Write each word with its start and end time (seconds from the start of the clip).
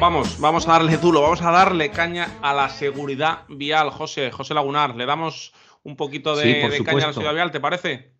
Vamos, 0.00 0.38
vamos 0.38 0.68
a 0.68 0.72
darle 0.72 0.96
duro, 0.96 1.22
vamos 1.22 1.42
a 1.42 1.50
darle 1.50 1.90
caña 1.90 2.28
a 2.40 2.54
la 2.54 2.68
seguridad 2.68 3.40
vial. 3.48 3.90
José, 3.90 4.30
José 4.30 4.54
Lagunar, 4.54 4.94
le 4.94 5.06
damos 5.06 5.52
un 5.82 5.96
poquito 5.96 6.36
de, 6.36 6.44
Sí, 6.44 6.68
de 6.78 6.84
caña 6.84 7.04
a 7.04 7.06
la 7.08 7.12
seguridad 7.12 7.34
vial, 7.34 7.50
¿te 7.50 7.58
parece? 7.58 8.12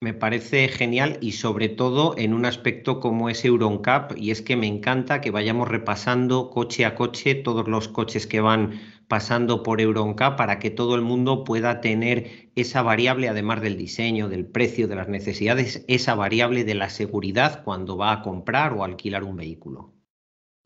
Me 0.00 0.12
parece 0.12 0.68
genial 0.68 1.16
y 1.22 1.32
sobre 1.32 1.70
todo 1.70 2.14
en 2.18 2.34
un 2.34 2.44
aspecto 2.44 3.00
como 3.00 3.30
es 3.30 3.42
Euroncap 3.42 4.12
y 4.18 4.32
es 4.32 4.42
que 4.42 4.54
me 4.54 4.66
encanta 4.66 5.22
que 5.22 5.30
vayamos 5.30 5.66
repasando 5.66 6.50
coche 6.50 6.84
a 6.84 6.94
coche 6.94 7.34
todos 7.34 7.68
los 7.68 7.88
coches 7.88 8.26
que 8.26 8.42
van 8.42 8.78
pasando 9.08 9.62
por 9.62 9.80
Euroncap 9.80 10.36
para 10.36 10.58
que 10.58 10.68
todo 10.68 10.94
el 10.94 11.00
mundo 11.00 11.44
pueda 11.44 11.80
tener 11.80 12.50
esa 12.54 12.82
variable, 12.82 13.30
además 13.30 13.62
del 13.62 13.78
diseño, 13.78 14.28
del 14.28 14.44
precio, 14.44 14.88
de 14.88 14.96
las 14.96 15.08
necesidades, 15.08 15.86
esa 15.88 16.14
variable 16.14 16.64
de 16.64 16.74
la 16.74 16.90
seguridad 16.90 17.64
cuando 17.64 17.96
va 17.96 18.12
a 18.12 18.20
comprar 18.20 18.74
o 18.74 18.84
alquilar 18.84 19.24
un 19.24 19.36
vehículo. 19.36 19.93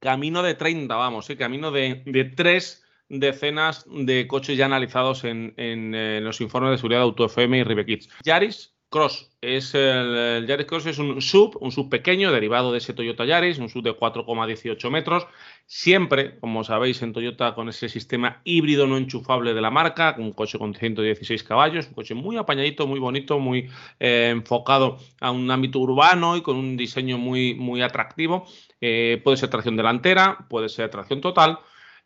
Camino 0.00 0.42
de 0.42 0.54
30, 0.54 0.94
vamos, 0.94 1.26
sí, 1.26 1.36
camino 1.36 1.70
de, 1.70 2.02
de 2.06 2.24
tres 2.24 2.84
decenas 3.08 3.84
de 3.88 4.26
coches 4.28 4.56
ya 4.56 4.66
analizados 4.66 5.24
en, 5.24 5.54
en, 5.56 5.94
eh, 5.94 6.20
los 6.20 6.40
informes 6.40 6.72
de 6.72 6.76
seguridad 6.76 7.00
de 7.00 7.04
Auto 7.04 7.24
FM 7.26 7.58
y 7.58 7.64
Ribekids. 7.64 8.08
Yaris 8.22 8.77
Cross 8.90 9.30
es 9.40 9.74
el, 9.74 10.46
Yaris 10.46 10.66
Cross 10.66 10.86
es 10.86 10.98
un 10.98 11.20
sub, 11.20 11.56
un 11.60 11.70
sub 11.70 11.90
pequeño 11.90 12.32
derivado 12.32 12.72
de 12.72 12.78
ese 12.78 12.94
Toyota 12.94 13.24
Yaris, 13.24 13.58
un 13.58 13.68
sub 13.68 13.82
de 13.82 13.92
4,18 13.92 14.90
metros. 14.90 15.26
Siempre, 15.66 16.38
como 16.40 16.64
sabéis, 16.64 17.02
en 17.02 17.12
Toyota 17.12 17.54
con 17.54 17.68
ese 17.68 17.88
sistema 17.88 18.40
híbrido 18.44 18.86
no 18.86 18.96
enchufable 18.96 19.52
de 19.52 19.60
la 19.60 19.70
marca, 19.70 20.16
un 20.18 20.32
coche 20.32 20.58
con 20.58 20.74
116 20.74 21.44
caballos, 21.44 21.88
un 21.88 21.94
coche 21.94 22.14
muy 22.14 22.36
apañadito, 22.38 22.86
muy 22.86 22.98
bonito, 22.98 23.38
muy 23.38 23.68
eh, 24.00 24.30
enfocado 24.32 24.98
a 25.20 25.30
un 25.30 25.50
ámbito 25.50 25.78
urbano 25.78 26.36
y 26.36 26.40
con 26.40 26.56
un 26.56 26.76
diseño 26.76 27.18
muy, 27.18 27.54
muy 27.54 27.82
atractivo. 27.82 28.46
Eh, 28.80 29.20
puede 29.22 29.36
ser 29.36 29.50
tracción 29.50 29.76
delantera, 29.76 30.46
puede 30.48 30.68
ser 30.68 30.90
tracción 30.90 31.20
total. 31.20 31.58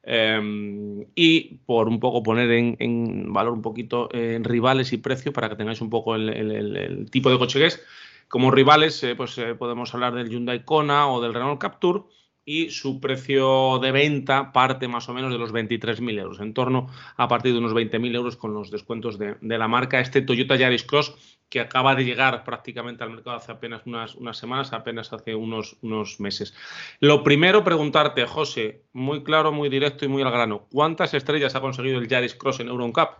Eh, 0.04 1.06
y 1.14 1.54
por 1.66 1.88
un 1.88 2.00
poco 2.00 2.22
poner 2.22 2.50
en, 2.50 2.76
en 2.80 3.32
valor 3.32 3.52
un 3.52 3.62
poquito 3.62 4.08
eh, 4.12 4.38
rivales 4.42 4.92
y 4.92 4.98
precio 4.98 5.32
para 5.32 5.48
que 5.48 5.56
tengáis 5.56 5.80
un 5.80 5.90
poco 5.90 6.16
el, 6.16 7.08
tipo 7.10 7.30
de 7.30 7.38
coche 7.38 7.58
que 7.58 7.66
es. 7.66 7.82
Como 8.28 8.50
rivales, 8.50 9.02
eh, 9.04 9.14
pues 9.14 9.36
eh, 9.38 9.54
podemos 9.54 9.92
hablar 9.94 10.14
del 10.14 10.30
Hyundai 10.30 10.64
Kona 10.64 11.08
o 11.08 11.20
del 11.20 11.34
Renault 11.34 11.60
Captur 11.60 12.08
y 12.44 12.70
su 12.70 13.00
precio 13.00 13.78
de 13.78 13.92
venta 13.92 14.52
parte 14.52 14.88
más 14.88 15.08
o 15.08 15.14
menos 15.14 15.30
de 15.32 15.38
los 15.38 15.52
23.000 15.52 16.18
euros, 16.18 16.40
en 16.40 16.54
torno 16.54 16.88
a 17.16 17.28
partir 17.28 17.52
de 17.52 17.58
unos 17.58 17.72
20.000 17.72 18.14
euros 18.16 18.36
con 18.36 18.52
los 18.52 18.70
descuentos 18.70 19.18
de, 19.18 19.36
de 19.40 19.58
la 19.58 19.68
marca. 19.68 20.00
Este 20.00 20.22
Toyota 20.22 20.56
Yaris 20.56 20.82
Cross 20.82 21.31
que 21.52 21.60
acaba 21.60 21.94
de 21.94 22.06
llegar 22.06 22.44
prácticamente 22.44 23.04
al 23.04 23.10
mercado 23.10 23.36
hace 23.36 23.52
apenas 23.52 23.82
unas, 23.84 24.14
unas 24.14 24.38
semanas, 24.38 24.72
apenas 24.72 25.12
hace 25.12 25.34
unos, 25.34 25.76
unos 25.82 26.18
meses. 26.18 26.54
Lo 26.98 27.22
primero, 27.22 27.62
preguntarte, 27.62 28.24
José, 28.24 28.84
muy 28.94 29.22
claro, 29.22 29.52
muy 29.52 29.68
directo 29.68 30.06
y 30.06 30.08
muy 30.08 30.22
al 30.22 30.30
grano, 30.30 30.66
¿cuántas 30.72 31.12
estrellas 31.12 31.54
ha 31.54 31.60
conseguido 31.60 31.98
el 31.98 32.08
Yaris 32.08 32.34
Cross 32.36 32.60
en 32.60 32.68
Euroncap? 32.68 33.18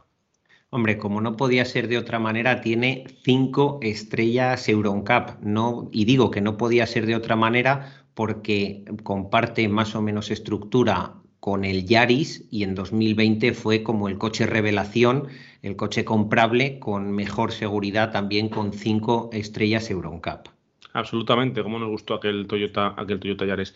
Hombre, 0.71 0.97
como 0.97 1.21
no 1.21 1.37
podía 1.37 1.66
ser 1.66 1.88
de 1.88 1.98
otra 1.98 2.19
manera, 2.19 2.62
tiene 2.62 3.04
cinco 3.22 3.78
estrellas 3.82 4.66
Euroncap. 4.66 5.38
No, 5.42 5.91
y 5.92 6.06
digo 6.06 6.31
que 6.31 6.41
no 6.41 6.56
podía 6.56 6.87
ser 6.87 7.04
de 7.04 7.16
otra 7.16 7.37
manera 7.37 8.06
porque 8.15 8.87
comparte 9.03 9.69
más 9.69 9.94
o 9.94 10.00
menos 10.00 10.31
estructura 10.31 11.22
con 11.42 11.64
el 11.64 11.86
Yaris 11.86 12.44
y 12.53 12.62
en 12.62 12.76
2020 12.76 13.53
fue 13.53 13.82
como 13.82 14.06
el 14.06 14.16
coche 14.16 14.47
revelación, 14.47 15.26
el 15.62 15.75
coche 15.75 16.04
comprable 16.04 16.78
con 16.78 17.10
mejor 17.10 17.50
seguridad 17.50 18.12
también 18.12 18.48
con 18.48 18.72
cinco 18.72 19.28
estrellas 19.32 19.91
Euroncap. 19.91 20.47
Absolutamente, 20.92 21.64
como 21.64 21.80
nos 21.80 21.88
gustó 21.88 22.14
aquel 22.14 22.47
Toyota, 22.47 22.94
aquel 22.97 23.19
Toyota 23.19 23.44
Yaris. 23.44 23.75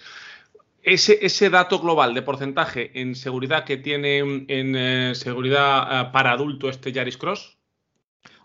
Ese, 0.85 1.19
ese 1.27 1.51
dato 1.51 1.81
global 1.81 2.15
de 2.15 2.23
porcentaje 2.23 3.01
en 3.01 3.17
seguridad 3.17 3.65
que 3.65 3.79
tiene 3.79 4.19
en 4.19 4.77
eh, 4.77 5.17
seguridad 5.17 6.03
eh, 6.03 6.11
para 6.13 6.31
adulto 6.31 6.69
este 6.69 6.93
Yaris 6.93 7.17
Cross 7.17 7.59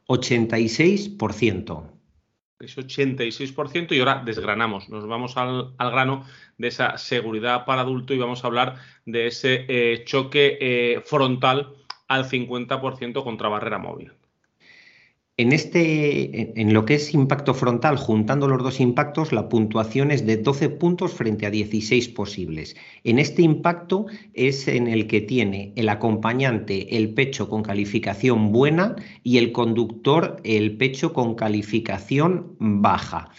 86%. 0.07 1.83
Es 2.65 2.77
86% 2.77 3.93
y 3.93 3.99
ahora 3.99 4.21
desgranamos, 4.23 4.89
nos 4.89 5.07
vamos 5.07 5.37
al, 5.37 5.73
al 5.77 5.91
grano 5.91 6.25
de 6.57 6.67
esa 6.67 6.97
seguridad 6.97 7.65
para 7.65 7.81
adulto 7.81 8.13
y 8.13 8.19
vamos 8.19 8.43
a 8.43 8.47
hablar 8.47 8.75
de 9.05 9.27
ese 9.27 9.65
eh, 9.67 10.03
choque 10.05 10.57
eh, 10.61 11.01
frontal 11.05 11.73
al 12.07 12.25
50% 12.29 13.23
contra 13.23 13.49
barrera 13.49 13.77
móvil. 13.77 14.13
En, 15.41 15.53
este, 15.53 16.61
en- 16.61 16.73
lo 16.73 16.85
que 16.85 16.95
es 16.95 17.13
impacto 17.15 17.53
frontal, 17.55 17.97
juntando 17.97 18.47
los 18.47 18.61
dos 18.61 18.79
impactos, 18.79 19.31
la 19.31 19.49
puntuación 19.49 20.11
es 20.11 20.25
de 20.25 20.37
12 20.37 20.69
puntos 20.69 21.13
frente 21.13 21.45
a 21.47 21.49
16 21.51 22.09
posibles. 22.09 22.75
En 23.03 23.17
este 23.17 23.41
impacto 23.41 24.05
es 24.33 24.67
en 24.67 24.87
el 24.87 25.07
que 25.07 25.21
tiene 25.21 25.73
el 25.75 25.89
acompañante 25.89 26.95
el 26.97 27.13
pecho 27.15 27.49
con 27.49 27.63
calificación 27.63 28.51
buena 28.51 28.95
y 29.23 29.37
el 29.39 29.51
conductor 29.51 30.37
el 30.43 30.77
pecho 30.77 31.11
con 31.13 31.33
calificación 31.35 32.55
baja. 32.59 33.29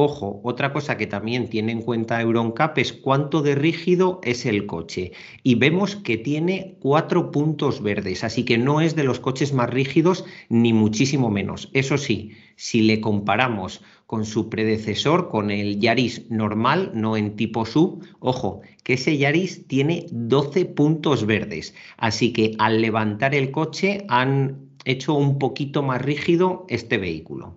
Ojo, 0.00 0.40
otra 0.44 0.72
cosa 0.72 0.96
que 0.96 1.08
también 1.08 1.50
tiene 1.50 1.72
en 1.72 1.82
cuenta 1.82 2.20
Euroncap 2.20 2.78
es 2.78 2.92
cuánto 2.92 3.42
de 3.42 3.56
rígido 3.56 4.20
es 4.22 4.46
el 4.46 4.64
coche. 4.64 5.10
Y 5.42 5.56
vemos 5.56 5.96
que 5.96 6.16
tiene 6.16 6.76
cuatro 6.78 7.32
puntos 7.32 7.82
verdes, 7.82 8.22
así 8.22 8.44
que 8.44 8.58
no 8.58 8.80
es 8.80 8.94
de 8.94 9.02
los 9.02 9.18
coches 9.18 9.52
más 9.52 9.68
rígidos 9.68 10.24
ni 10.48 10.72
muchísimo 10.72 11.30
menos. 11.30 11.68
Eso 11.72 11.98
sí, 11.98 12.30
si 12.54 12.82
le 12.82 13.00
comparamos 13.00 13.82
con 14.06 14.24
su 14.24 14.48
predecesor, 14.48 15.30
con 15.30 15.50
el 15.50 15.80
Yaris 15.80 16.30
normal, 16.30 16.92
no 16.94 17.16
en 17.16 17.34
tipo 17.34 17.66
sub, 17.66 18.06
ojo, 18.20 18.60
que 18.84 18.92
ese 18.92 19.18
Yaris 19.18 19.66
tiene 19.66 20.06
12 20.12 20.64
puntos 20.66 21.26
verdes. 21.26 21.74
Así 21.96 22.32
que 22.32 22.54
al 22.60 22.80
levantar 22.80 23.34
el 23.34 23.50
coche 23.50 24.04
han 24.08 24.60
hecho 24.84 25.14
un 25.14 25.40
poquito 25.40 25.82
más 25.82 26.00
rígido 26.00 26.66
este 26.68 26.98
vehículo. 26.98 27.56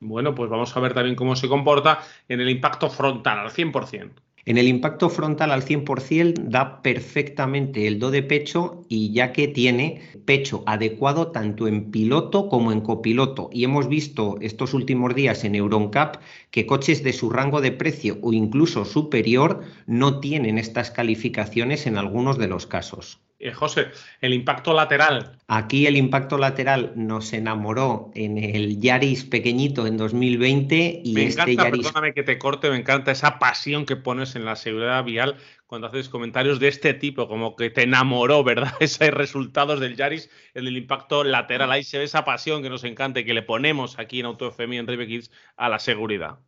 Bueno, 0.00 0.34
pues 0.34 0.50
vamos 0.50 0.76
a 0.76 0.80
ver 0.80 0.94
también 0.94 1.16
cómo 1.16 1.36
se 1.36 1.48
comporta 1.48 2.00
en 2.28 2.40
el 2.40 2.50
impacto 2.50 2.90
frontal 2.90 3.38
al 3.38 3.50
100%. 3.50 4.10
En 4.48 4.58
el 4.58 4.68
impacto 4.68 5.08
frontal 5.10 5.50
al 5.50 5.64
100% 5.64 6.34
da 6.44 6.80
perfectamente 6.80 7.88
el 7.88 7.98
do 7.98 8.12
de 8.12 8.22
pecho 8.22 8.84
y 8.88 9.12
ya 9.12 9.32
que 9.32 9.48
tiene 9.48 10.02
pecho 10.24 10.62
adecuado 10.66 11.32
tanto 11.32 11.66
en 11.66 11.90
piloto 11.90 12.48
como 12.48 12.70
en 12.70 12.80
copiloto. 12.80 13.50
Y 13.52 13.64
hemos 13.64 13.88
visto 13.88 14.36
estos 14.40 14.72
últimos 14.72 15.16
días 15.16 15.42
en 15.42 15.56
Euroncap 15.56 16.22
que 16.52 16.64
coches 16.64 17.02
de 17.02 17.12
su 17.12 17.28
rango 17.28 17.60
de 17.60 17.72
precio 17.72 18.18
o 18.22 18.32
incluso 18.32 18.84
superior 18.84 19.64
no 19.86 20.20
tienen 20.20 20.58
estas 20.58 20.92
calificaciones 20.92 21.88
en 21.88 21.98
algunos 21.98 22.38
de 22.38 22.46
los 22.46 22.68
casos. 22.68 23.25
Eh, 23.38 23.52
José, 23.52 23.88
el 24.22 24.32
impacto 24.32 24.72
lateral. 24.72 25.38
Aquí 25.46 25.86
el 25.86 25.98
impacto 25.98 26.38
lateral 26.38 26.92
nos 26.96 27.34
enamoró 27.34 28.10
en 28.14 28.38
el 28.38 28.80
Yaris 28.80 29.24
pequeñito 29.24 29.86
en 29.86 29.98
2020 29.98 31.02
y 31.04 31.12
me 31.12 31.26
este 31.26 31.42
encanta, 31.42 31.64
Yaris... 31.64 31.86
Perdóname 31.86 32.14
que 32.14 32.22
te 32.22 32.38
corte, 32.38 32.70
me 32.70 32.78
encanta 32.78 33.12
esa 33.12 33.38
pasión 33.38 33.84
que 33.84 33.96
pones 33.96 34.36
en 34.36 34.46
la 34.46 34.56
seguridad 34.56 35.04
vial 35.04 35.36
cuando 35.66 35.88
haces 35.88 36.08
comentarios 36.08 36.60
de 36.60 36.68
este 36.68 36.94
tipo, 36.94 37.28
como 37.28 37.56
que 37.56 37.68
te 37.68 37.82
enamoró, 37.82 38.42
¿verdad? 38.42 38.72
Esos 38.80 39.08
resultados 39.08 39.80
del 39.80 39.96
Yaris 39.96 40.30
en 40.54 40.66
el 40.66 40.76
impacto 40.78 41.22
lateral. 41.22 41.70
Ahí 41.72 41.84
se 41.84 41.98
ve 41.98 42.04
esa 42.04 42.24
pasión 42.24 42.62
que 42.62 42.70
nos 42.70 42.84
encanta 42.84 43.20
y 43.20 43.24
que 43.26 43.34
le 43.34 43.42
ponemos 43.42 43.98
aquí 43.98 44.20
en 44.20 44.26
AutoFM 44.26 44.76
y 44.76 44.78
en 44.78 44.86
Rive 44.86 45.06
Kids 45.06 45.30
a 45.56 45.68
la 45.68 45.78
seguridad. 45.78 46.38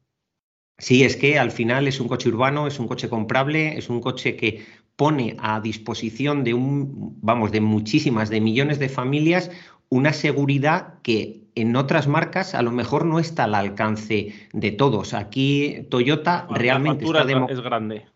Sí, 0.80 1.02
es 1.02 1.16
que 1.16 1.40
al 1.40 1.50
final 1.50 1.88
es 1.88 1.98
un 1.98 2.06
coche 2.06 2.28
urbano, 2.28 2.68
es 2.68 2.78
un 2.78 2.86
coche 2.86 3.08
comprable, 3.08 3.76
es 3.76 3.88
un 3.88 4.00
coche 4.00 4.36
que 4.36 4.64
pone 4.98 5.36
a 5.38 5.60
disposición 5.60 6.42
de 6.42 6.54
un, 6.54 7.16
vamos, 7.22 7.52
de 7.52 7.60
muchísimas, 7.60 8.30
de 8.30 8.40
millones 8.40 8.80
de 8.80 8.88
familias, 8.88 9.48
una 9.90 10.12
seguridad 10.12 10.94
que 11.02 11.44
en 11.54 11.76
otras 11.76 12.08
marcas 12.08 12.52
a 12.56 12.62
lo 12.62 12.72
mejor 12.72 13.04
no 13.04 13.20
está 13.20 13.44
al 13.44 13.54
alcance 13.54 14.34
de 14.52 14.72
todos. 14.72 15.14
Aquí 15.14 15.86
Toyota 15.88 16.48
realmente 16.50 17.04
está 17.04 17.22
es 17.48 17.60
grande 17.60 18.06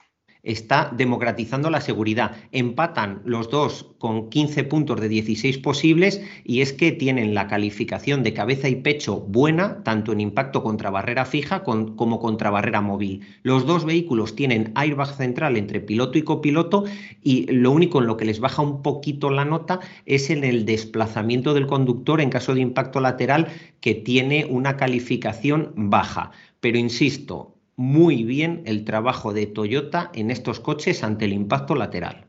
está 0.43 0.93
democratizando 0.97 1.71
la 1.71 1.81
seguridad. 1.81 2.37
Empatan 2.51 3.23
los 3.25 3.49
dos 3.49 3.91
con 3.99 4.29
15 4.29 4.65
puntos 4.65 5.01
de 5.01 5.09
16 5.09 5.59
posibles 5.59 6.21
y 6.45 6.61
es 6.63 6.73
que 6.73 6.91
tienen 6.91 7.35
la 7.35 7.47
calificación 7.47 8.23
de 8.23 8.33
cabeza 8.33 8.69
y 8.69 8.77
pecho 8.77 9.21
buena, 9.21 9.83
tanto 9.85 10.13
en 10.13 10.21
impacto 10.21 10.63
contra 10.63 10.91
barrera 10.91 11.25
fija 11.25 11.63
como 11.63 12.19
contra 12.19 12.51
barrera 12.51 12.81
móvil. 12.81 13.21
Los 13.43 13.67
dos 13.67 13.85
vehículos 13.85 14.35
tienen 14.35 14.73
airbag 14.75 15.15
central 15.15 15.57
entre 15.57 15.81
piloto 15.81 16.19
y 16.19 16.23
copiloto 16.23 16.85
y 17.23 17.47
lo 17.53 17.71
único 17.71 18.01
en 18.01 18.07
lo 18.07 18.17
que 18.17 18.25
les 18.25 18.41
baja 18.41 18.63
un 18.63 18.83
poquito 18.83 19.31
la 19.31 19.45
nota 19.45 19.81
es 20.07 20.31
en 20.31 20.43
el 20.43 20.65
desplazamiento 20.65 21.55
del 21.55 21.67
conductor 21.69 22.21
en 22.21 22.31
caso 22.31 22.55
de 22.55 22.61
impacto 22.61 23.01
lateral 23.01 23.49
que 23.81 23.95
tiene 23.95 24.47
una 24.47 24.77
calificación 24.77 25.73
baja. 25.77 26.33
Pero 26.61 26.79
insisto, 26.79 27.57
muy 27.77 28.25
bien 28.25 28.63
el 28.67 28.85
trabajo 28.85 29.33
de 29.33 29.47
Toyota 29.47 30.11
en 30.15 30.31
estos 30.31 30.61
coches 30.61 31.03
ante 31.03 31.25
el 31.25 31.33
impacto 31.33 31.75
lateral. 31.75 32.27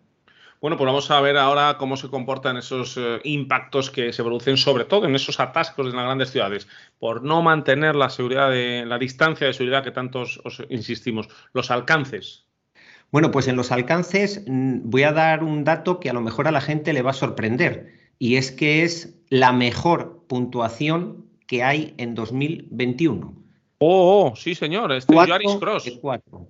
Bueno, 0.64 0.78
pues 0.78 0.86
vamos 0.86 1.12
a 1.12 1.20
ver 1.20 1.36
ahora 1.36 1.76
cómo 1.78 1.98
se 1.98 2.08
comportan 2.08 2.56
esos 2.56 2.96
eh, 2.96 3.20
impactos 3.26 3.92
que 3.92 4.14
se 4.14 4.24
producen, 4.24 4.56
sobre 4.56 4.86
todo 4.86 5.06
en 5.06 5.14
esos 5.14 5.42
atascos 5.42 5.88
en 5.88 5.96
las 5.98 6.06
grandes 6.06 6.32
ciudades, 6.32 6.70
por 7.00 7.22
no 7.22 7.42
mantener 7.42 7.98
la 7.98 8.10
seguridad 8.10 8.50
de 8.50 8.86
la 8.86 8.98
distancia 8.98 9.46
de 9.46 9.52
seguridad 9.52 9.84
que 9.84 9.92
tantos 9.92 10.40
os 10.46 10.64
insistimos, 10.70 11.28
los 11.52 11.70
alcances. 11.70 12.46
Bueno, 13.12 13.30
pues 13.30 13.50
en 13.50 13.58
los 13.58 13.74
alcances 13.74 14.46
mm, 14.48 14.90
voy 14.90 15.04
a 15.04 15.12
dar 15.12 15.44
un 15.44 15.66
dato 15.66 16.00
que 16.00 16.10
a 16.10 16.14
lo 16.14 16.22
mejor 16.22 16.48
a 16.48 16.52
la 16.52 16.62
gente 16.62 16.94
le 16.94 17.02
va 17.02 17.12
a 17.12 17.14
sorprender, 17.14 18.14
y 18.18 18.38
es 18.38 18.50
que 18.50 18.84
es 18.84 19.20
la 19.28 19.52
mejor 19.52 20.24
puntuación 20.30 21.26
que 21.46 21.62
hay 21.62 21.94
en 21.98 22.16
2021. 22.16 23.43
Oh, 23.86 24.28
oh, 24.32 24.36
sí, 24.38 24.56
señor, 24.56 24.94
este 24.94 25.14
Yaris 25.14 25.58
Cross. 25.60 25.84
De 25.84 26.00
4. 26.00 26.48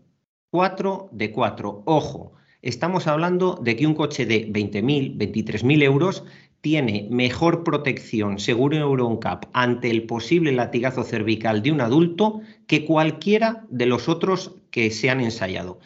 4 0.51 1.09
de 1.12 1.31
4. 1.31 1.81
Ojo, 1.85 2.33
estamos 2.62 3.07
hablando 3.07 3.56
de 3.56 3.75
que 3.75 3.88
un 3.88 3.95
coche 3.95 4.27
de 4.27 4.47
20.000, 4.50 5.18
23.000 5.18 5.81
euros 5.81 6.24
tiene 6.62 7.07
mejor 7.09 7.63
protección 7.63 8.38
seguro 8.38 8.77
EuroNCAP 8.77 9.45
ante 9.51 9.89
el 9.89 10.03
posible 10.03 10.51
latigazo 10.51 11.03
cervical 11.03 11.63
de 11.63 11.71
un 11.71 11.81
adulto 11.81 12.41
que 12.68 12.85
cualquiera 12.85 13.65
de 13.68 13.88
los 13.88 14.09
otros 14.09 14.51
que 14.69 14.91
se 14.91 15.09
han 15.09 15.19
ensayado. 15.19 15.79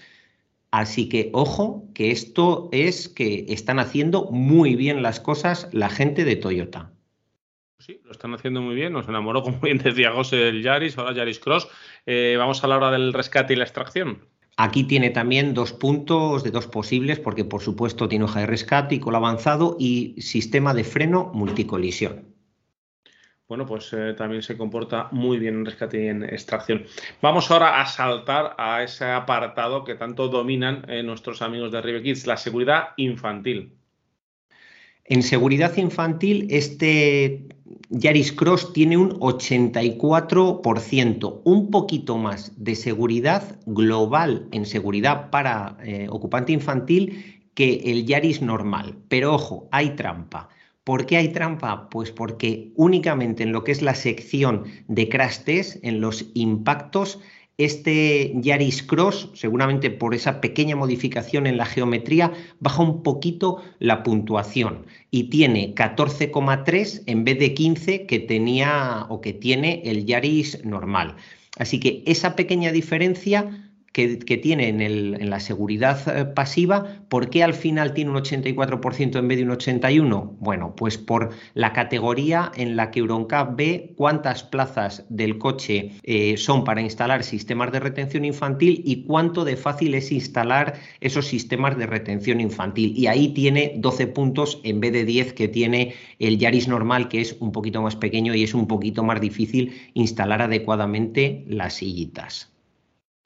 Así 0.71 1.07
que 1.07 1.29
ojo, 1.31 1.85
que 1.93 2.11
esto 2.11 2.67
es 2.73 3.07
que 3.07 3.45
están 3.47 3.79
haciendo 3.79 4.29
muy 4.31 4.75
bien 4.75 5.01
las 5.01 5.21
cosas 5.21 5.69
la 5.71 5.87
gente 5.87 6.25
de 6.25 6.35
Toyota. 6.35 6.91
Sí, 7.87 8.01
lo 8.03 8.11
están 8.11 8.33
haciendo 8.33 8.61
muy 8.61 8.75
bien. 8.75 8.91
Nos 8.91 9.07
enamoró, 9.07 9.41
como 9.43 9.59
bien 9.61 9.77
decía 9.77 10.11
José, 10.11 10.49
el 10.49 10.61
Yaris, 10.61 10.97
ahora 10.97 11.13
Yaris 11.13 11.39
Cross. 11.39 11.69
Eh, 12.05 12.35
vamos 12.37 12.61
a 12.61 12.67
la 12.67 12.75
hora 12.75 12.91
del 12.91 13.13
rescate 13.13 13.53
y 13.53 13.55
la 13.55 13.63
extracción. 13.63 14.27
Aquí 14.57 14.83
tiene 14.83 15.09
también 15.11 15.53
dos 15.53 15.71
puntos 15.71 16.43
de 16.43 16.51
dos 16.51 16.67
posibles, 16.67 17.17
porque 17.19 17.45
por 17.45 17.61
supuesto 17.61 18.09
tiene 18.09 18.25
hoja 18.25 18.41
de 18.41 18.47
rescate 18.47 18.95
y 18.95 18.99
colo 18.99 19.17
avanzado 19.17 19.77
y 19.79 20.21
sistema 20.21 20.73
de 20.73 20.83
freno 20.83 21.31
multicolisión. 21.33 22.35
Bueno, 23.47 23.65
pues 23.65 23.93
eh, 23.93 24.13
también 24.17 24.43
se 24.43 24.57
comporta 24.57 25.07
muy 25.11 25.39
bien 25.39 25.55
en 25.55 25.65
rescate 25.65 26.03
y 26.03 26.07
en 26.07 26.23
extracción. 26.23 26.83
Vamos 27.21 27.49
ahora 27.49 27.79
a 27.79 27.85
saltar 27.85 28.53
a 28.57 28.83
ese 28.83 29.05
apartado 29.05 29.85
que 29.85 29.95
tanto 29.95 30.27
dominan 30.27 30.83
eh, 30.89 31.03
nuestros 31.03 31.41
amigos 31.41 31.71
de 31.71 31.81
Rive 31.81 32.03
Kids, 32.03 32.27
la 32.27 32.35
seguridad 32.35 32.89
infantil. 32.97 33.76
En 35.09 35.23
seguridad 35.23 35.77
infantil, 35.77 36.47
este 36.49 37.47
Yaris 37.89 38.33
Cross 38.33 38.73
tiene 38.73 38.97
un 38.97 39.11
84%, 39.21 41.41
un 41.45 41.71
poquito 41.71 42.17
más 42.17 42.51
de 42.57 42.75
seguridad 42.75 43.57
global 43.65 44.49
en 44.51 44.65
seguridad 44.65 45.29
para 45.29 45.77
eh, 45.81 46.07
ocupante 46.09 46.51
infantil 46.51 47.41
que 47.53 47.75
el 47.85 48.05
Yaris 48.05 48.41
normal. 48.41 48.97
Pero 49.07 49.35
ojo, 49.35 49.69
hay 49.71 49.91
trampa. 49.91 50.49
¿Por 50.83 51.05
qué 51.05 51.15
hay 51.15 51.29
trampa? 51.29 51.87
Pues 51.89 52.11
porque 52.11 52.73
únicamente 52.75 53.43
en 53.43 53.53
lo 53.53 53.63
que 53.63 53.71
es 53.71 53.81
la 53.81 53.95
sección 53.95 54.65
de 54.89 55.07
crash 55.07 55.39
en 55.83 56.01
los 56.01 56.25
impactos, 56.33 57.21
este 57.57 58.33
Yaris 58.35 58.83
Cross, 58.83 59.31
seguramente 59.33 59.89
por 59.89 60.13
esa 60.13 60.41
pequeña 60.41 60.75
modificación 60.75 61.47
en 61.47 61.57
la 61.57 61.65
geometría, 61.65 62.31
baja 62.59 62.83
un 62.83 63.01
poquito 63.01 63.63
la 63.79 64.03
puntuación 64.03 64.85
y 65.09 65.29
tiene 65.29 65.73
14,3 65.73 67.03
en 67.07 67.23
vez 67.23 67.39
de 67.39 67.53
15 67.53 68.05
que 68.05 68.19
tenía 68.19 69.05
o 69.09 69.21
que 69.21 69.33
tiene 69.33 69.81
el 69.85 70.05
Yaris 70.05 70.63
normal. 70.63 71.15
Así 71.57 71.79
que 71.79 72.03
esa 72.05 72.35
pequeña 72.35 72.71
diferencia 72.71 73.66
que, 73.97 74.37
tiene 74.37 74.67
en, 74.67 75.27
la 75.27 75.39
seguridad 75.39 75.97
eh, 76.07 76.25
pasiva, 76.25 77.01
¿por 77.09 77.31
qué 77.31 77.43
al 77.43 77.55
final 77.55 77.95
tiene 77.95 78.11
un 78.11 78.17
84% 78.17 79.17
en 79.17 79.27
vez 79.27 79.39
de 79.39 79.43
un 79.43 79.49
81%? 79.49 80.35
Bueno, 80.39 80.75
pues 80.75 80.99
por 80.99 81.31
la 81.55 81.73
categoría 81.73 82.51
en 82.55 82.75
la 82.75 82.91
que 82.91 82.99
Euroncap 82.99 83.57
ve 83.57 83.95
cuántas 83.97 84.43
plazas 84.43 85.03
del 85.09 85.39
coche 85.39 85.93
eh, 86.03 86.37
son 86.37 86.63
para 86.63 86.81
instalar 86.81 87.23
sistemas 87.23 87.71
de 87.71 87.79
retención 87.79 88.23
infantil 88.23 88.83
y 88.85 89.03
cuánto 89.03 89.43
de 89.43 89.57
fácil 89.57 89.95
es 89.95 90.11
instalar 90.11 90.75
esos 91.01 91.25
sistemas 91.25 91.75
de 91.75 91.87
retención 91.87 92.39
infantil. 92.39 92.93
Y 92.95 93.07
ahí 93.07 93.29
tiene 93.29 93.73
12 93.77 94.05
puntos 94.07 94.61
en 94.63 94.79
vez 94.79 94.93
de 94.93 95.05
10 95.05 95.33
que 95.33 95.47
tiene 95.47 95.95
el 96.19 96.37
Yaris 96.37 96.67
normal, 96.67 97.07
que 97.07 97.21
es 97.21 97.35
un 97.39 97.51
poquito 97.51 97.81
más 97.81 97.95
pequeño 97.95 98.35
y 98.35 98.43
es 98.43 98.53
un 98.53 98.67
poquito 98.67 99.03
más 99.03 99.19
difícil 99.19 99.73
instalar 99.95 100.43
adecuadamente 100.43 101.43
las 101.47 101.73
sillitas. 101.73 102.56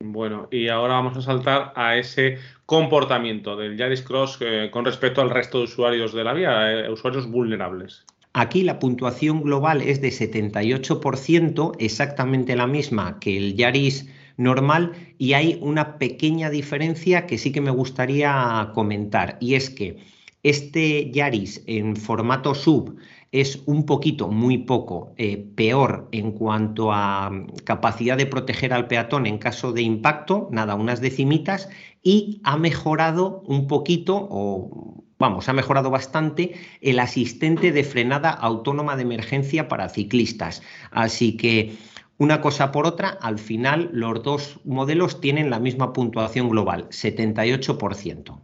Bueno, 0.04 0.48
y 0.52 0.68
ahora 0.68 0.96
vamos 0.96 1.18
a 1.18 1.22
saltar 1.22 1.74
a 1.76 1.98
ese 1.98 2.38
comportamiento 2.66 3.56
del 3.56 3.78
Yaris 3.78 4.02
Cross 4.02 4.40
eh, 4.42 4.70
con 4.72 4.86
respecto 4.86 5.22
al 5.22 5.30
resto 5.30 5.60
de 5.60 5.66
usuarios 5.66 6.14
de 6.14 6.24
la 6.24 6.34
vía, 6.34 6.72
eh, 6.72 6.90
usuarios 6.92 7.30
vulnerables. 7.30 8.06
Aquí 8.34 8.64
la 8.64 8.80
puntuación 8.80 9.44
global 9.44 9.82
es 9.82 10.02
de 10.02 10.10
78%, 10.10 11.76
exactamente 11.80 12.56
la 12.56 12.68
misma 12.68 13.20
que 13.20 13.38
el 13.38 13.56
Yaris 13.56 14.10
normal, 14.38 14.94
y 15.18 15.34
hay 15.34 15.58
una 15.62 15.98
pequeña 15.98 16.50
diferencia 16.50 17.28
que 17.28 17.38
sí 17.38 17.52
que 17.52 17.62
me 17.62 17.72
gustaría 17.72 18.72
comentar, 18.74 19.38
y 19.42 19.56
es 19.56 19.70
que 19.70 19.98
este 20.44 21.12
Yaris 21.12 21.64
en 21.68 21.96
formato 21.96 22.56
sub 22.56 22.98
es 23.32 23.64
un 23.66 23.86
poquito, 23.86 24.28
muy 24.28 24.60
poco, 24.60 25.14
eh, 25.18 25.38
peor 25.56 26.10
en 26.12 26.34
cuanto 26.34 26.92
a 26.92 27.30
mm, 27.30 27.48
capacidad 27.64 28.18
de 28.18 28.26
proteger 28.26 28.74
al 28.74 28.88
peatón 28.88 29.26
en 29.26 29.38
caso 29.38 29.72
de 29.72 29.82
impacto, 29.82 30.50
nada, 30.52 30.76
unas 30.76 31.00
decimitas, 31.02 31.70
y 32.04 32.42
ha 32.44 32.58
mejorado 32.58 33.42
un 33.46 33.68
poquito, 33.68 34.28
o 34.30 35.04
vamos, 35.18 35.48
ha 35.48 35.54
mejorado 35.54 35.90
bastante 35.90 36.56
el 36.82 37.00
asistente 37.00 37.72
de 37.72 37.84
frenada 37.84 38.32
autónoma 38.32 38.96
de 38.98 39.04
emergencia 39.04 39.68
para 39.68 39.88
ciclistas. 39.88 40.62
Así 40.92 41.38
que 41.38 41.76
una 42.18 42.42
cosa 42.42 42.72
por 42.72 42.86
otra, 42.86 43.10
al 43.10 43.40
final 43.40 43.90
los 43.94 44.22
dos 44.24 44.60
modelos 44.66 45.22
tienen 45.22 45.50
la 45.50 45.60
misma 45.60 45.94
puntuación 45.94 46.50
global, 46.50 46.90
78%. 46.90 48.42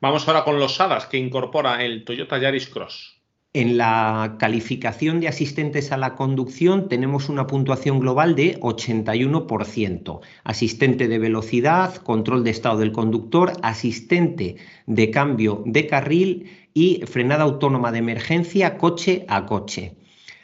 Vamos 0.00 0.28
ahora 0.28 0.44
con 0.44 0.60
los 0.60 0.76
SADAS 0.76 1.06
que 1.06 1.16
incorpora 1.16 1.82
el 1.82 2.04
Toyota 2.04 2.38
Yaris 2.38 2.68
Cross. 2.68 3.19
En 3.52 3.76
la 3.76 4.36
calificación 4.38 5.18
de 5.18 5.26
asistentes 5.26 5.90
a 5.90 5.96
la 5.96 6.14
conducción 6.14 6.88
tenemos 6.88 7.28
una 7.28 7.48
puntuación 7.48 7.98
global 7.98 8.36
de 8.36 8.60
81%. 8.60 10.20
Asistente 10.44 11.08
de 11.08 11.18
velocidad, 11.18 11.96
control 11.96 12.44
de 12.44 12.50
estado 12.50 12.78
del 12.78 12.92
conductor, 12.92 13.52
asistente 13.62 14.54
de 14.86 15.10
cambio 15.10 15.64
de 15.66 15.88
carril 15.88 16.48
y 16.74 17.02
frenada 17.06 17.42
autónoma 17.42 17.90
de 17.90 17.98
emergencia 17.98 18.78
coche 18.78 19.24
a 19.26 19.46
coche. 19.46 19.96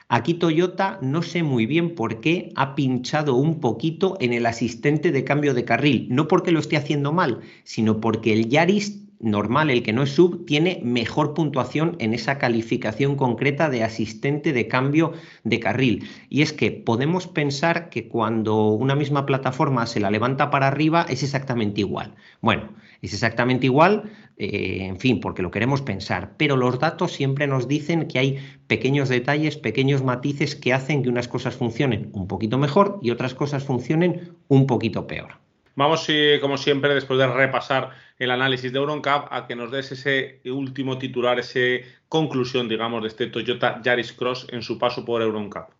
Aquí 0.08 0.34
Toyota 0.34 0.98
no 1.00 1.22
sé 1.22 1.44
muy 1.44 1.66
bien 1.66 1.94
por 1.94 2.20
qué 2.20 2.50
ha 2.56 2.74
pinchado 2.74 3.36
un 3.36 3.60
poquito 3.60 4.16
en 4.18 4.32
el 4.32 4.46
asistente 4.46 5.12
de 5.12 5.22
cambio 5.22 5.54
de 5.54 5.64
carril, 5.64 6.08
no 6.10 6.26
porque 6.26 6.50
lo 6.50 6.58
esté 6.58 6.76
haciendo 6.76 7.12
mal, 7.12 7.38
sino 7.62 8.00
porque 8.00 8.32
el 8.32 8.48
Yaris 8.48 9.05
normal, 9.20 9.70
el 9.70 9.82
que 9.82 9.92
no 9.92 10.02
es 10.02 10.10
sub, 10.10 10.44
tiene 10.44 10.80
mejor 10.82 11.34
puntuación 11.34 11.96
en 11.98 12.14
esa 12.14 12.38
calificación 12.38 13.16
concreta 13.16 13.70
de 13.70 13.82
asistente 13.82 14.52
de 14.52 14.68
cambio 14.68 15.12
de 15.44 15.60
carril. 15.60 16.08
Y 16.28 16.42
es 16.42 16.52
que 16.52 16.70
podemos 16.70 17.26
pensar 17.26 17.88
que 17.88 18.08
cuando 18.08 18.68
una 18.68 18.94
misma 18.94 19.26
plataforma 19.26 19.86
se 19.86 20.00
la 20.00 20.10
levanta 20.10 20.50
para 20.50 20.68
arriba 20.68 21.06
es 21.08 21.22
exactamente 21.22 21.80
igual. 21.80 22.14
Bueno, 22.40 22.72
es 23.02 23.12
exactamente 23.12 23.66
igual, 23.66 24.10
eh, 24.36 24.80
en 24.82 24.98
fin, 24.98 25.20
porque 25.20 25.42
lo 25.42 25.50
queremos 25.50 25.82
pensar, 25.82 26.34
pero 26.36 26.56
los 26.56 26.78
datos 26.78 27.12
siempre 27.12 27.46
nos 27.46 27.68
dicen 27.68 28.08
que 28.08 28.18
hay 28.18 28.38
pequeños 28.66 29.08
detalles, 29.08 29.56
pequeños 29.56 30.02
matices 30.02 30.56
que 30.56 30.72
hacen 30.72 31.02
que 31.02 31.08
unas 31.08 31.28
cosas 31.28 31.54
funcionen 31.54 32.10
un 32.12 32.26
poquito 32.26 32.58
mejor 32.58 32.98
y 33.02 33.10
otras 33.10 33.34
cosas 33.34 33.64
funcionen 33.64 34.32
un 34.48 34.66
poquito 34.66 35.06
peor. 35.06 35.45
Vamos, 35.76 36.08
como 36.40 36.56
siempre, 36.56 36.94
después 36.94 37.18
de 37.18 37.26
repasar 37.26 37.90
el 38.18 38.30
análisis 38.30 38.72
de 38.72 38.78
Euroncap, 38.78 39.28
a 39.30 39.46
que 39.46 39.54
nos 39.54 39.70
des 39.70 39.92
ese 39.92 40.40
último 40.46 40.96
titular, 40.96 41.38
esa 41.38 41.86
conclusión, 42.08 42.66
digamos, 42.66 43.02
de 43.02 43.08
este 43.08 43.26
Toyota 43.26 43.82
Yaris 43.82 44.14
Cross 44.14 44.46
en 44.50 44.62
su 44.62 44.78
paso 44.78 45.04
por 45.04 45.20
Euroncap. 45.20 45.70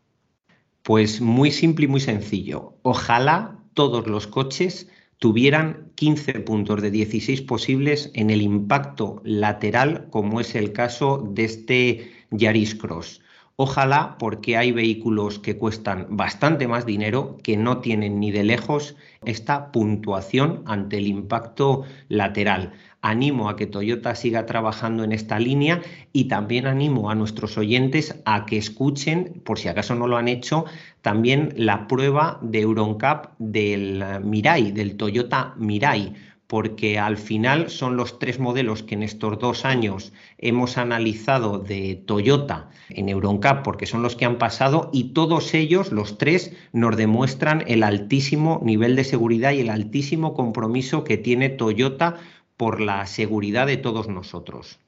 Pues 0.83 1.23
muy 1.23 1.50
simple 1.50 1.87
y 1.87 1.88
muy 1.88 2.00
sencillo. 2.00 2.75
Ojalá 2.83 3.59
todos 3.73 4.07
los 4.07 4.26
coches 4.26 4.91
tuvieran 5.19 5.91
15 5.95 6.41
puntos 6.41 6.83
de 6.83 6.91
16 6.91 7.41
posibles 7.43 8.11
en 8.12 8.29
el 8.29 8.43
impacto 8.43 9.23
lateral, 9.25 10.09
como 10.11 10.41
es 10.41 10.55
el 10.55 10.73
caso 10.73 11.26
de 11.26 11.45
este 11.45 12.12
Yaris 12.31 12.75
Cross. 12.75 13.23
Ojalá 13.58 14.16
porque 14.18 14.58
hay 14.58 14.70
vehículos 14.70 15.38
que 15.38 15.56
cuestan 15.56 16.08
bastante 16.10 16.68
más 16.68 16.84
dinero, 16.84 17.38
que 17.42 17.56
no 17.56 17.78
tienen 17.78 18.20
ni 18.20 18.30
de 18.30 18.44
lejos 18.44 18.96
esta 19.25 19.72
puntuación 19.72 20.62
ante 20.66 20.98
el 20.98 21.06
impacto 21.06 21.84
lateral. 22.08 22.75
Animo 23.00 23.48
a 23.48 23.56
que 23.56 23.66
Toyota 23.66 24.14
siga 24.14 24.44
trabajando 24.44 25.04
en 25.04 25.12
esta 25.12 25.38
línea 25.38 25.80
y 26.12 26.25
también 26.25 26.66
animo 26.66 27.08
a 27.10 27.14
nuestros 27.14 27.56
oyentes 27.56 28.20
a 28.26 28.44
que 28.44 28.58
escuchen, 28.58 29.40
por 29.42 29.58
si 29.58 29.68
acaso 29.68 29.94
no 29.94 30.06
lo 30.06 30.18
han 30.18 30.28
hecho, 30.28 30.66
también 31.00 31.54
la 31.56 31.88
prueba 31.88 32.38
de 32.42 32.60
Euroncap 32.60 33.38
del 33.38 34.04
Mirai, 34.22 34.72
del 34.72 34.98
Toyota 34.98 35.54
Mirai 35.56 36.12
porque 36.47 36.99
al 36.99 37.17
final 37.17 37.71
son 37.71 37.97
los 37.97 38.19
tres 38.19 38.38
modelos 38.38 38.83
que 38.83 38.95
en 38.95 39.03
estos 39.03 39.38
dos 39.38 39.65
años 39.65 40.12
hemos 40.38 40.79
analizado 40.79 41.59
de 41.59 41.97
Toyota 41.97 42.71
en 42.88 43.09
Euroncap, 43.09 43.65
porque 43.65 43.87
son 43.87 44.03
los 44.03 44.17
que 44.17 44.25
han 44.25 44.38
pasado 44.38 44.91
y 44.93 45.12
todos 45.12 45.55
ellos, 45.55 45.93
los 45.93 46.19
tres, 46.19 46.53
nos 46.73 46.97
demuestran 46.97 47.65
el 47.67 47.83
altísimo 47.83 48.61
nivel 48.62 48.97
de 48.97 49.05
seguridad 49.05 49.53
y 49.53 49.61
el 49.61 49.71
altísimo 49.71 50.35
compromiso 50.35 51.05
que 51.05 51.17
tiene 51.17 51.49
Toyota 51.49 52.17
por 52.57 52.81
la 52.81 53.07
seguridad 53.07 53.67
de 53.67 53.76
todos 53.76 54.09
nosotros. 54.09 54.79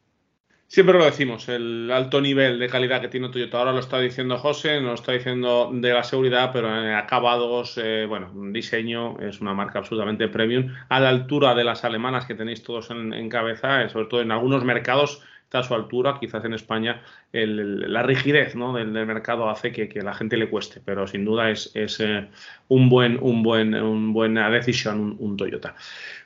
Siempre 0.71 0.99
lo 0.99 1.07
decimos, 1.07 1.49
el 1.49 1.91
alto 1.91 2.21
nivel 2.21 2.59
de 2.59 2.69
calidad 2.69 3.01
que 3.01 3.09
tiene 3.09 3.31
Toyota. 3.31 3.59
Ahora 3.59 3.73
lo 3.73 3.79
está 3.79 3.99
diciendo 4.01 4.37
José, 4.37 4.83
nos 4.83 5.01
está 5.01 5.13
diciendo 5.13 5.71
de 5.73 5.95
la 5.95 6.05
seguridad, 6.05 6.51
pero 6.53 6.69
en 6.69 6.93
acabados, 6.93 7.81
eh, 7.83 8.05
bueno, 8.07 8.31
diseño 8.53 9.19
es 9.19 9.41
una 9.41 9.55
marca 9.55 9.79
absolutamente 9.79 10.29
premium, 10.29 10.75
a 10.91 11.01
la 11.01 11.09
altura 11.09 11.55
de 11.55 11.65
las 11.65 11.85
alemanas 11.85 12.27
que 12.27 12.35
tenéis 12.35 12.63
todos 12.63 12.91
en, 12.91 13.29
cabeza, 13.31 13.83
eh, 13.83 13.89
sobre 13.89 14.09
todo 14.09 14.21
en 14.21 14.31
algunos 14.31 14.63
mercados 14.63 15.23
está 15.43 15.61
a 15.61 15.63
su 15.63 15.75
altura, 15.75 16.19
quizás 16.21 16.45
en 16.45 16.53
España 16.53 17.01
la 17.33 18.03
rigidez 18.03 18.53
del, 18.53 19.07
mercado 19.07 19.49
hace 19.49 19.73
que, 19.73 19.89
que, 19.89 20.03
la 20.03 20.13
gente 20.13 20.37
le 20.37 20.51
cueste, 20.51 20.83
pero 20.85 21.07
sin 21.07 21.25
duda 21.25 21.49
es, 21.49 21.73
eh, 21.75 22.29
un 22.69 22.91
buen, 22.91 23.19
un 23.23 23.43
buen, 23.43 23.75
un 23.75 24.13
buena 24.13 24.51
decisión 24.51 25.17
un 25.19 25.39
Toyota. 25.39 25.75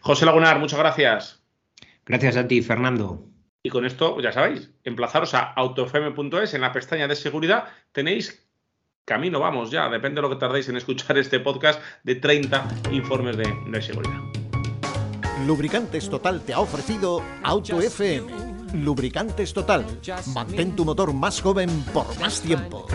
José 0.01 0.27
Lagunar, 0.27 0.59
muchas 0.59 0.81
gracias. 0.81 1.41
Gracias 2.05 2.37
a 2.37 2.49
ti, 2.49 2.61
Fernando. 2.61 3.32
Y 3.65 3.71
con 3.71 3.85
esto, 3.87 4.21
ya 4.21 4.33
sabéis, 4.33 4.71
emplazaros 4.83 5.35
a 5.35 5.53
autofm.es 5.53 6.55
en 6.55 6.61
la 6.63 6.73
pestaña 6.73 7.07
de 7.07 7.15
seguridad. 7.15 7.69
Tenéis 7.93 8.45
camino, 9.05 9.39
vamos 9.39 9.71
ya, 9.71 9.89
depende 9.89 10.17
de 10.17 10.23
lo 10.23 10.31
que 10.31 10.37
tardéis 10.37 10.69
en 10.69 10.77
escuchar 10.77 11.17
este 11.19 11.39
podcast, 11.39 11.81
de 12.03 12.17
30 12.17 12.67
informes 12.91 13.37
de, 13.37 13.45
de 13.69 13.83
seguridad. 13.83 14.19
Lubricantes 15.47 16.11
Total 16.11 16.41
te 16.43 16.53
ha 16.55 16.61
ofrecido 16.61 17.23
Auto 17.45 17.81
FM. 17.81 18.53
Lubricantes 18.75 19.53
Total. 19.53 19.85
Mantén 20.35 20.75
tu 20.75 20.85
motor 20.85 21.13
más 21.13 21.41
joven 21.41 21.69
por 21.93 22.07
más 22.19 22.41
tiempo. 22.41 22.87